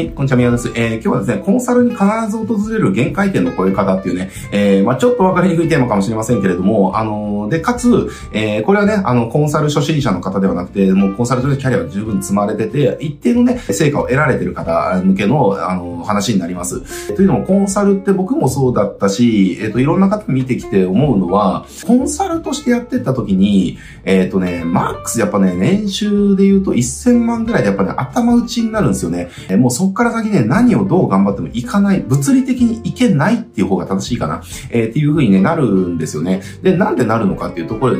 [0.00, 0.72] はい、こんにちは、宮です。
[0.74, 17.14] えー、今日はですね、コンサルに必ず訪れる限界点の超え方っていうね、えー、まあちょっとわかりにくいテーマかもしれませんけれども、あのー、で、かつ、えー、これはね、あの、コンサル初心者の方ではなくて、もうコンサルとしてキャリアが十分積まれてて、一定のね、成果を得られてる方向けの、あの、話になります。
[17.14, 29.28] というのも、コンサルって僕もそうだったし、えっ、と、いろんな方見てきて思うのは、コンサルとしてやってった時に、えっ、とね、マックスやっぱね、年収で言うと1000万ぐらいでやっぱね、頭打ちになるんですよね。
[29.50, 36.42] えもうそっから先ね、何をどう頑張ってもいかない、物理的にいけないっていう方が正しいかな、えー、っていう風にね、なるんですよね。
[36.62, 37.96] で、なんでなるのかっていうと、これ、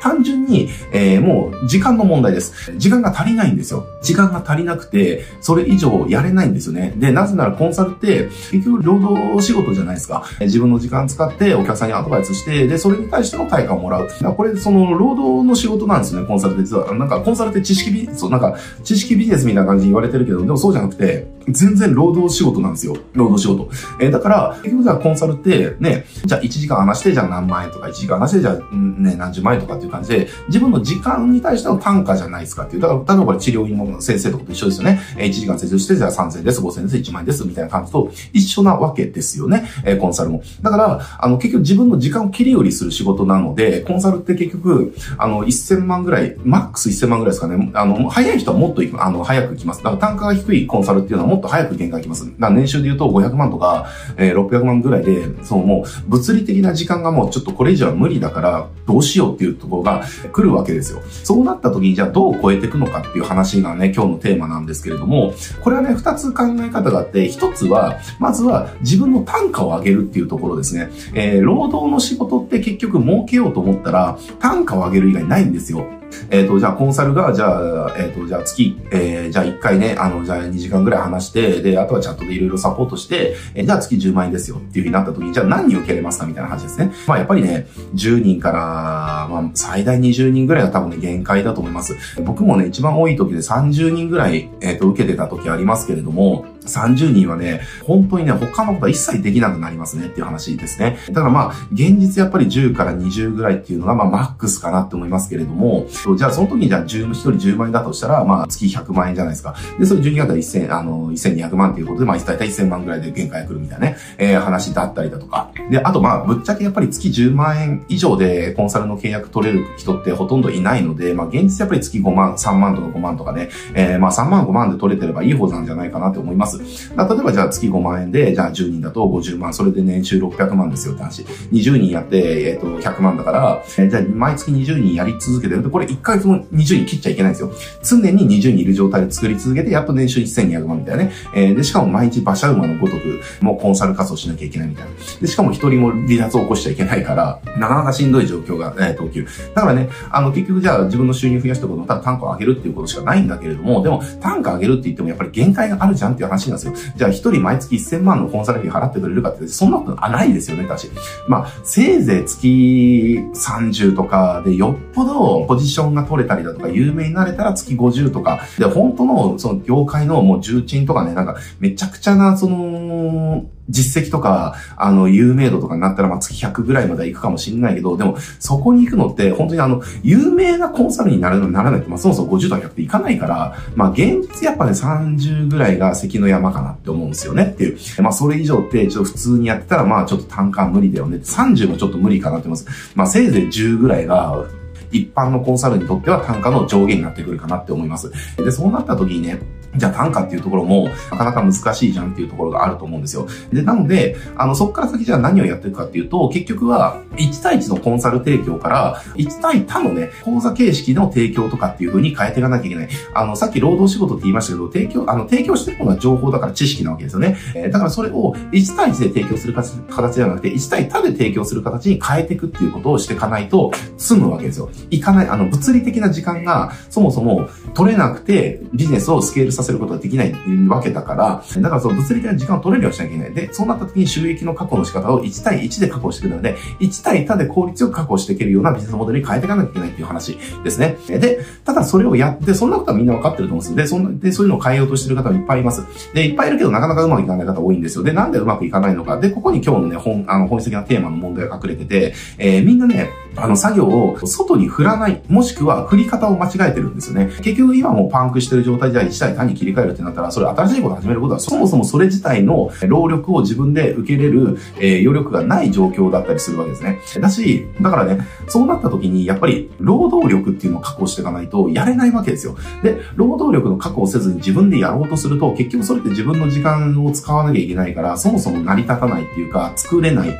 [0.00, 2.72] 単純に、えー、もう時間の問題です。
[2.76, 3.86] 時間が足りないんですよ。
[4.02, 6.94] 時間が足りなくて、それ以上やれないんですよね。
[6.96, 10.24] で、なぜならコンサルって、結局労働仕事じゃないですか。
[10.40, 14.08] 自分の時間使ってお客さんにアドバイスして、で、それに対しての対価をもらう。
[14.36, 16.94] これ、その、労働の仕事なんですよね、コンサルって実は。
[16.94, 21.17] なんか、コンサルって知識ビ、そう、なんか、知識ビジネスみたいな感じに言われてるけど、でもそうじゃなくて、
[21.48, 22.96] 全然労働仕事なんですよ。
[23.12, 23.70] 労働仕事。
[24.00, 32.82] えー、だから、結局じゃあコンサルって、ね、じゃあ1時間話して、じゃあ何万円とか、1時間話して、じゃあ、ね、何十万円とかっていう感じで、自分の時間に対しての単価じゃないですかっていう。
[32.82, 35.00] だから、例えば治療院の先生とかと一緒ですよね。
[35.16, 39.68] えー、1時間施術して、じゃあ3000円です、5000円です、1万円です、みたいな感じと一緒なわけですよね。
[39.84, 40.42] えー、コンサルも。
[40.62, 47.70] だから、あの、結局自分の時間を切り売りする仕事なので、コンサルって結局、あの、1000万ぐらい、マックス1000万ぐらいですかね。
[47.74, 49.78] あの、早い人はもっとあの、早く行きます。
[49.78, 52.30] だから単価が低いコンサルってっていうのはもっと早く限界行きます。
[52.38, 53.86] だ年収で言うと500万とか、
[54.18, 61.00] えー、600万ぐらいで、そうもう物理的な時間がもうちょっとこれ以上は無理だからどうしようっていうところが来るわけですよ。
[61.08, 65.32] そうなった時にじゃあどう超えていくのかっていう話がね、今日のテーマなんですけれども、
[65.62, 70.90] これはね、二つ考え方があって、一つは、まずは自分の単価を上げるっていうところですね。
[71.14, 75.97] えー、労働の仕事って結局儲けようと思ったら単価を上げる以外ないんですよ。
[76.30, 86.92] えっ、ー、と、じゃあコンサルが、じゃあ、えっ、ー、と、じゃあ月、えー、じゃあ1回ね、あの、じゃあ2時間ぐらい話して、で、あとはチャットでいろいろサポートして、えー、じゃあ月10万円ですよっていうふうになった時に、じゃあ何人受けれますかみたいな話ですね。
[87.06, 91.96] まあやっぱりね、10人から、まあ最大20人ぐらいが多分ね、限界だと思います。
[92.24, 100.98] 僕もね、一番多い時で30人ぐらい、えっ、ー、と、受けてた時ありますけれども、30人はね、本当にね、他のことは一切できなくなりますねっていう話ですね。
[101.08, 105.86] だからまあ、現実やっぱり10から20ぐらいっていうのがまあ、マックスかなって思いますけれども、
[106.16, 109.54] じゃあその時にじゃあ10、1人10万円だとしたら、まあ、月100万円じゃないですか。
[109.78, 115.50] で、それ12月は1000、あの、1200万っていうことで、まあ、大体1000万ぐらいで限界が来るみたいなね、えー、話だったりだとか。
[115.70, 126.57] で、あとまあ、ぶっちゃけやっぱり月10万円以上でコンサルの契約取れる人ってほとんどいないので、まあ、現実やっぱり月5万、3万とか5万とかね、えー、まあ、3万5万で取れてればいい方なんじゃないかなって思います。
[126.58, 131.22] 例えばじゃあ月5万円で、じゃあ10人だと50万、それで年収600万ですよって話。
[131.52, 137.52] 20人やって、えっ、ー、と、100万だから、えー、じゃあ毎月20人やり続けてると、これ1ヶ月も20人切っちゃいけないんですよ。
[137.82, 141.12] 常に20人いる状態で作り続けて、やっと年収1200万みたいなね。
[141.34, 144.90] えー、で、しかも毎日馬車馬のごとく、もうコンサル活動しなきゃいけないみたいな。
[145.20, 149.26] で、しかも一人も離脱を起こしちゃいけないから、なかなかしんどい状況が、えー、と起きる。
[149.54, 156.74] だからね、あの、結局じゃあ自分の収入増やしたことのただ単価を上げるっていうことしかないんだけれども、でも単価上げるって言ってもやっぱり限界があるじゃんっていう話なんですよ。
[156.96, 160.88] じゃあ一人毎月1000万のコンサル費払ってくれるかって、そんなことないですよね、確
[161.28, 188.02] まあ、せいぜい月30とかでよっぽどポジションが取れたりだとか、有名になれたら月50とか、で、本当の、その業界のもう重鎮とかね、なんか、めちゃくちゃな、その、実績とか、あの、有名度とかになったら、まあ、月100ぐらいまでは行くかもしれないけど、でも、そこに行くのって、本当にあの、有名なコンサルになるのならないと、まあ、そもそも50とか100って行かないから、まあ、現実やっぱね、30ぐらいが関の山かなって思うんですよねっていう。
[188.02, 191.18] まあ、それ以上って、ちょっと普通にやってたら、まあ、ちょっと単価無理だよね。
[191.18, 192.92] 30もちょっと無理かなって思います。
[192.94, 194.44] まあ、せいぜい10ぐらいが、
[194.90, 198.10] 一般のコンサルにとっては単価の上限になってくるかなって思います。
[198.36, 199.38] で、そうなった時にね、
[199.76, 203.28] じゃあ単価っていうところもなかなか難しいじゃんっていうところがあると思うんですよ。
[203.52, 212.88] で、なので、あの、そこから先じゃあ何をやっていくかっていうと、結局は1対1のコンサル提供から1対他のね、講座形式の提供とかっていう風に変えていかなきゃいけない。
[213.14, 217.36] あの、さっき労働仕事って言いましたけど、提供、あの、提供してるものが情報だから知識なわけですよね。
[217.54, 224.70] えー、だからそれを1対1で提供する形ではなくて、1対他で提供する形に変えていくっていうことをしていかないと済むわけですよ。
[224.90, 230.34] いかない、あの、物理的な時間がそもそも取れなくてビジネスをスケールさせることができない
[230.68, 233.34] わけだから、だからその物理的な時間を取れるようにしなきゃいけない。
[233.34, 240.96] で、そうなった時に収益の確保の仕方を1対1で確保していくので、1対他で効率よく確保していけるようなビジネスモデルに変えていかなきゃいけないっていう話ですね。
[241.08, 245.82] で、ただそれをやって、そんなことはみんな分かってると思うんですよで、そん、で、そういうのを変えようとしてる方もいっぱいいます。
[246.14, 248.04] で、いっぱいいるけどなかなかうまくいかない方多いんですよ。
[248.04, 249.18] で、なんでうまくいかないのか。
[249.18, 253.10] で、ここに今日のね、本、あの、本質的なテーマの問題が隠れてて、えー、みんなね、
[253.40, 257.30] あの、作業を外に振らない、もしくは振り方を間違えてるんですよね。
[257.42, 266.98] 結局今もパンクしてる状態じゃ一台単に切り替えるってなったら、それ新しいこと始めることはそもそもそれ自体の労力を自分で受けれる、えー、余力がない状況だったりするわけですね。
[267.20, 268.18] だし、だからね、
[268.48, 272.56] そうなった時に、やっぱり労働力っていうのを確保していかないとやれないわけですよ。
[272.82, 280.34] で、労働力の確保せずに自分でやろうとすると、結局それって自分の時間を使わなきゃいけないから、そもそも成り立たないっていうか、作れない、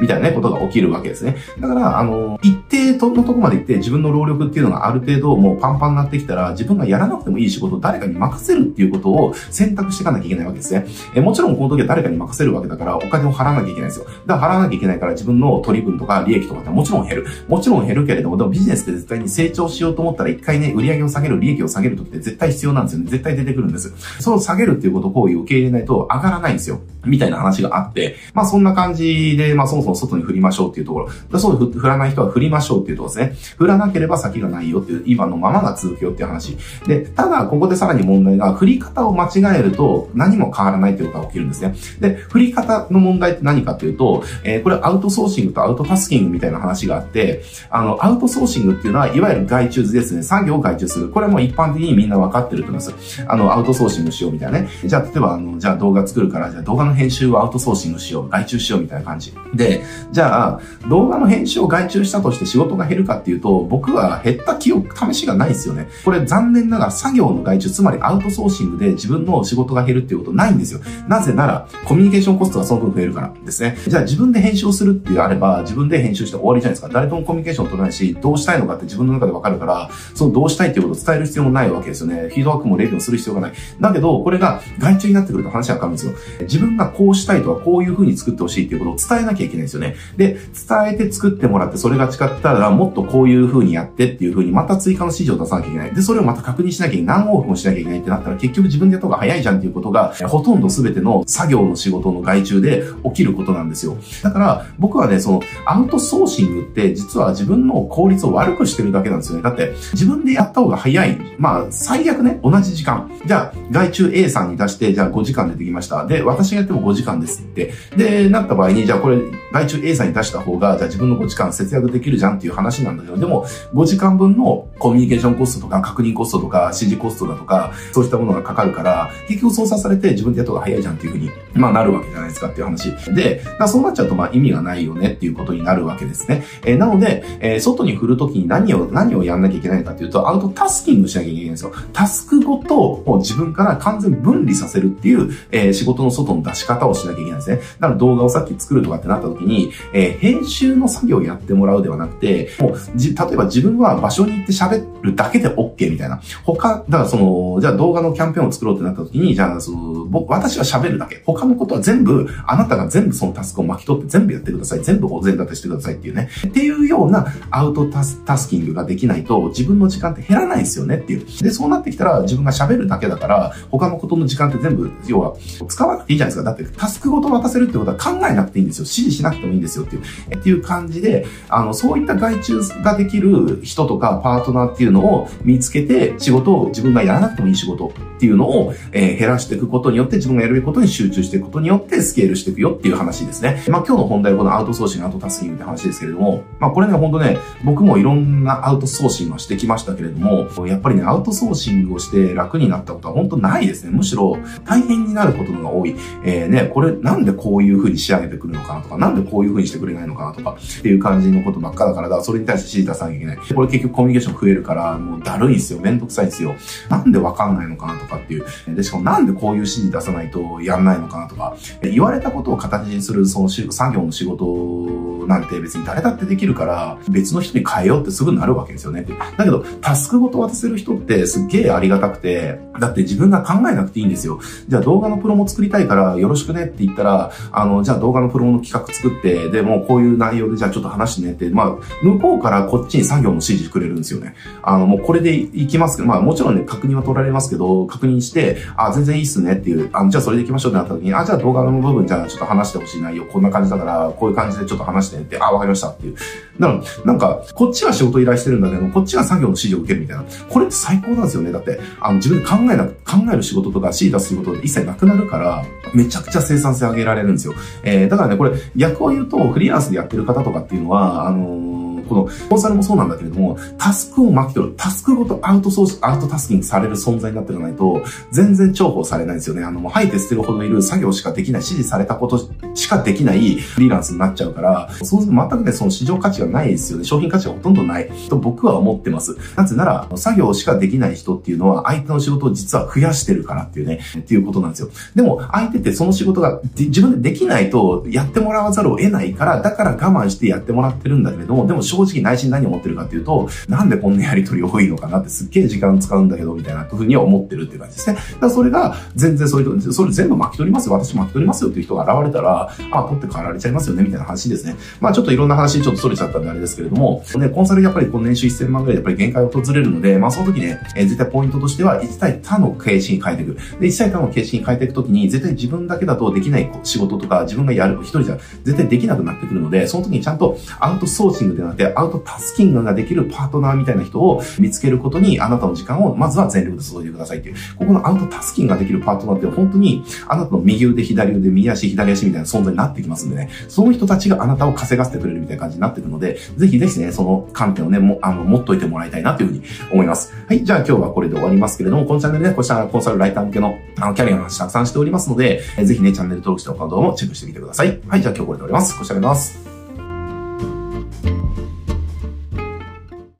[0.00, 1.36] みたいなね、ことが起きるわけですね。
[1.60, 10.86] だから、あの、一定のとこまで行って自分の労力っていうのがある程度もうパンパンになってきたら、自分がやらなくてもいい仕事を誰かに任せるっていうことを選択していかなきゃいけないわけですね。
[11.14, 14.06] えもちろんこの時は誰かに任せるわけだから、お金を払わなきゃいけないんですよ。
[14.26, 17.26] だから払わなきゃいけないから自分の取り分とか利益とかってもちろん減る。
[17.48, 23.10] もちろん減るけれども、でもビジネスって絶対に成長しようと思ったら一回ね、売り上げを下げる、利益を下げる時って絶対必要なんですよね。
[23.10, 23.92] 絶対出てくるんです。
[24.20, 26.80] その下げるっていうことを行為を受け入れないと上がらないんですよ。
[27.04, 31.38] みたいな話があって、まあそんな感じで、まあそもそも外に振りましょうっていうところ。
[31.38, 33.36] そう振らない人は振りましょうっていうとこですね。
[33.56, 36.56] 振らなければ先がないよっていう、今のままが続くよっていう話。
[36.86, 41.74] で、ただここでさらに問題が、振り方を間違えると何も変わらないっていうことが起きるんですね。
[42.00, 50.22] で、振り方の問題って何かっていうと、えー、これアウトソーシングとアウトタスキングみたいな話があって、あの、アウトソーシングっていうのは、いわゆる外注図ですね。
[50.22, 51.08] 作業を外注する。
[51.08, 53.24] これはもう一般的にみんな分かってると思います。
[53.26, 54.68] あの、アウトソーシングしようみたいなね。
[54.84, 58.28] じゃあ、例えば、あの、じゃあ動画作るから、じゃあ動画の編集をアウトソーシングしよう。
[58.28, 59.32] 外注しようみたいな感じ。
[59.54, 65.88] で、じゃあ、動画の編集を外注したとして仕事が減るかっていうと、僕は減った記憶、試しがないですよね。
[66.04, 70.80] これ残念ながら作業の外注、つまりアウトソーシングで自分の仕事が減るっていうことないんですよ。
[71.08, 73.76] なぜなら、コミュニケーションコストがその分増えるからですね。
[73.86, 76.88] じゃあ自分で編集をするっていうあれば、自分で編集して終わりじゃないですか。
[76.92, 82.28] 誰ともコミュニケーションを取らないし、どうしたいのかって自分の中でわかるから、そのどうしたいっていうことを伝える必要もないわけですよね。
[82.28, 83.52] フィードバックもレビューする必要がない。
[83.80, 86.12] だけど、これが外注になってくると話は変わるんですよ。
[86.42, 89.94] 自分がこうしたいとはこういう風に作ってほしいっていうことを伝えなきゃいけないんですよね。
[90.16, 90.38] で、
[90.68, 95.94] 伝えて作ってもらって、それれが誓ったら、もっとこういう風にやってっていう風に、また追加の指示を出さなきゃいけない。
[95.94, 97.18] で、それをまた確認しなきゃいけない。
[97.18, 103.96] 何往復もしなきゃいけないってなったら、結局自分でやった方が早いじゃんっていうことが、ほとんど全ての作業の仕事の外注で起きることなんですよ。
[104.22, 109.42] だから、僕はね、その、アウトソーシングって実は自分の効率を悪くしてるだけなんですよね。
[109.42, 111.18] だって、自分でやった方が早い。
[111.38, 113.10] まあ、最悪ね、同じ時間。
[113.26, 116.06] じゃあ、外注 A さんに出して、じゃあ5時間でできました。
[116.06, 117.72] で、私がやっても5時間ですって。
[117.96, 119.18] で、なった場合に、じゃあこれ、
[119.52, 132.92] 外注 A さんに出した方が、じゃあ自分の5時間節約できるじゃんっていう話なんだけど、でも、5時間分のコミュニケーションコストとか、確認コストとか、指示コストだとか、そういったものがかかるから、結局操作されて自分でやった方が早いじゃんっていうふうに、まあなるわけじゃないですかっていう話。
[133.14, 136.44] で、そうなっちゃうとまあ意味がないよねっていうことになるわけですね。
[136.64, 141.72] えー、なので、えー、外に振るときに何を、何をやんなきゃいけないかっていうと、アウトタスキングしなきゃいけないんですよ。
[141.92, 147.56] タスクごとを自分から完全分離させるっていう、えー、仕事の外の出し方をしなきゃいけないんですね。
[147.80, 156.20] だから動画をさっき作るとかってなったときに、え、編集の作業をやってもらううではなくて、もう、じ、例えば自分は場所に行って喋るだけで OK みたいな。
[156.44, 161.22] 他、だからその、じゃあ動画のキャンペーンを作ろうってなったときに、じゃあその、僕、私は喋るだけ。
[161.24, 164.80] 他のことは全部、あなたが全部そのタスクを巻き取って全部やってください。
[164.82, 166.28] 全部お膳立てしてくださいっていうね。
[166.46, 171.26] っていうようなアウトタスタスキングができないと自分の時間って減らないですよねっていう。
[171.42, 175.34] で、そうなってきたら自分が喋るだけだから、他のことの時間って全部、要は、
[175.68, 176.50] 使わなくていいじゃないですか。
[176.50, 178.82] だってタスクごと渡せるってことは考えなくていいんですよ。
[178.82, 180.02] 指示しなくてもいいんですよっていう。
[180.36, 193.64] っていう感じで、あの、そういった外注ができる人とかパートナーっていうのを見つけて、仕事を自分がやらなくてもいい仕事っていうのを、えー、減らしていくことによって自分がやるべきことに集中していくことによってスケールしていくよっていう話ですね。
[193.68, 203.90] まあ今日の本題はこのアウトソーシング、アウトタスキングって話ですけれども、まあこれね、ほんとね、僕もいろんなアウトソーシングはしてきましたけれども、やっぱりね、アウトソーシングをして楽になったことは本当ないですね。
[203.90, 205.96] むしろ大変になることが多い。
[206.24, 213.36] えー、ね、これなんでこういう風に仕上げてくるのかなとか、なんでこういう風にしてくれないのかなとか、っていう感じのことばっかだから、だからそれに対して指示出さなきゃいけない。
[213.54, 215.80] これ結局コミュニケーション増えるから、もうだるいんですよ。
[215.80, 216.54] めんどくさいんですよ。
[216.88, 218.44] なんでわかんないのかなとかっていう。
[218.74, 229.06] で、しかもなんでこういう指示出さないとやんないのかなとか、言われたことを形にするその作業の仕事なんて別に誰だってできるから、別の人に変えようってすぐなるわけですよね。
[229.36, 234.40] だけど、タスクごと渡せる人ってすっげえありがたくて、だって自分が考えなくていいんですよ。
[234.68, 244.34] じゃあ動画のプロも作りたいからよろしくねって言ったら、あの、じゃあ動画のプロの企画作って、で、もうこういう内容でじゃあちょっと話してねって、まあ、向こうからこっちに作業の指示くれるんですよね。
[244.62, 256.14] あの、もうこれでいきますけど、まあもちろんね、確認は取られますけど、確認して、あ、全然いいっすねっていう、あじゃあそれでいきましょうってなった時に、あ、じゃあ動画の部分じゃあちょっと話してほしい内容、こんな感じだから、こういう感じでちょっと話してって、あ、わかりましたっていう。
[256.60, 260.24] だから、なんか、こっちは仕事依頼してるんだけど、こっちが作業の指示を受けるみたいな。
[260.48, 261.52] これって最高なんですよね。
[261.52, 267.54] だって、あの、自分で考えな、考える仕事とか指示出す仕事って一切なくなるから、めちゃくちゃ生産性上げられるんですよ。
[267.82, 271.71] えー、だからね、これ、逆を言うと、フリーランスでやってる方とかっていうのは、あのー
[272.12, 279.64] このコンサルもそうなんだけれども、タスクを巻き取る、タスクごとアウトソース、アウトタスキングされる存在になっていかないと、全然重宝されないんですよね。
[279.64, 282.38] あの、もう吐いて捨てるほどいる作業しかできない、指示されたこと
[282.74, 287.04] しかできないフリーランスになっちゃうから、そうすると全くね、その市場価値がないですよね。
[287.04, 289.36] 商品価値がほとんどないと僕は思ってます。
[289.56, 294.88] なぜなら、作業しかできない人っていうのは、相手の仕事を実は増やしてるからっていうね、っていうことなんですよ。
[295.14, 308.16] でも、相手ってその仕事が自分でできないとやってもらわざるを得ないから、だから我慢してやってもらってるんだけれども、でも正正直内心何を思ってるかっていうと、なんでこんなやりとり多いのかなってすっげえ時間使うんだけど、みたいなふうには思ってるっていう感じですね。
[308.16, 314.76] だからそれが、全然そういう、それ全部巻き取りますよ、私巻き取りますよっていう人が現れたら、あ、取って代わられちゃいますよね、みたいな話ですね。
[315.00, 323.54] まあちょっといろんな話ちょっと逸れちゃったんであれですけれども、ね、コンサルやっぱりこの年収1000万ぐらいでやっぱり限界を訪れるので、まあその時ね、えー、絶対ポイントとしては、1対他の形式に変えていく。
[323.54, 337.56] で、1対他の形式に変えていくときに、絶対自分だけだとできない仕事とか、自分がやる、一人じゃ絶対できなくなってくるので、その時にちゃんとアウトソーシングでなくて、アウトタスキングができるパートナーみたいな人を見つけることに、あなたの時間をまずは全力で注いでくださいっていう。
[337.76, 350.32] ここのアウトタスキングができるパートナーって本当に、あなたの右腕、左腕、右足、左足みたいな存在になってきますんでね、その人たちがあなたを稼がせてくれるみたいな感じになってくるので、ぜひぜひね、その観点をね、も、あの、持っといてもらいたいなというふうに思います。
[350.46, 358.00] はい、じゃあ今日はこれで終わりますけれども、このチャンネルね、こうしたコンサルライター向けの、あの、キャリアの話たくさんしておりますので、えぜひね、チャンネル登録しておかの動画もチェックしてみてください。
[358.08, 358.98] はい、じゃあ今日これで終わります。
[358.98, 359.71] こちらでます。